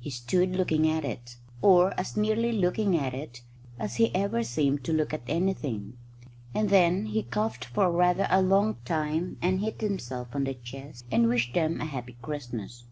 [0.00, 3.42] He stood looking at it, or as nearly looking at it
[3.78, 5.98] as he ever seemed to look at anything;
[6.54, 11.04] and then he coughed for rather a long time and hit himself on the chest
[11.12, 12.84] and wished them a happy Christmas.